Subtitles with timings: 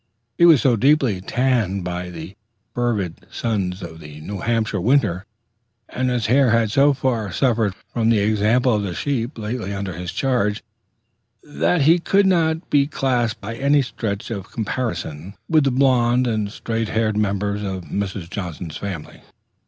[0.35, 2.35] He was so deeply tanned by the
[2.73, 5.27] fervid suns of the New Hampshire winter,
[5.89, 9.93] and his hair had so far suffered from the example of the sheep lately under
[9.93, 10.63] his charge,
[11.43, 16.51] that he could not be classed by any stretch of comparison with the blonde and
[16.51, 18.27] straight haired members of Mrs.
[18.27, 19.21] Johnson's family.